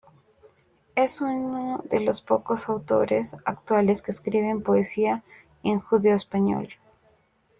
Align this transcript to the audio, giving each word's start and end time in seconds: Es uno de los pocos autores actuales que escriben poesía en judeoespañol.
Es 0.95 1.21
uno 1.21 1.83
de 1.87 1.99
los 1.99 2.23
pocos 2.23 2.67
autores 2.69 3.35
actuales 3.45 4.01
que 4.01 4.09
escriben 4.09 4.63
poesía 4.63 5.23
en 5.61 5.79
judeoespañol. 5.79 6.69